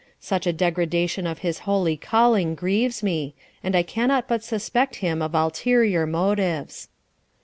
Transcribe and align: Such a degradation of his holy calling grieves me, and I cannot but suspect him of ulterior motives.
Such 0.19 0.47
a 0.47 0.51
degradation 0.51 1.27
of 1.27 1.39
his 1.45 1.59
holy 1.59 1.95
calling 1.95 2.55
grieves 2.55 3.03
me, 3.03 3.35
and 3.63 3.75
I 3.75 3.83
cannot 3.83 4.27
but 4.27 4.43
suspect 4.43 4.95
him 4.95 5.21
of 5.21 5.35
ulterior 5.35 6.07
motives. 6.07 6.87